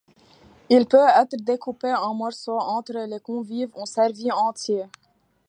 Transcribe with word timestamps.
Il 0.71 0.87
peut 0.87 1.05
être 1.15 1.35
découpé 1.45 1.93
en 1.93 2.15
morceaux 2.15 2.57
entre 2.57 3.05
les 3.07 3.19
convives, 3.19 3.69
ou 3.75 3.85
servi 3.85 4.31
entier. 4.31 4.85